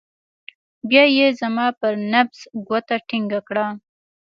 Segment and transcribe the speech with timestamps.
[0.89, 3.65] بيا يې زما پر نبض گوته ټينګه کړه.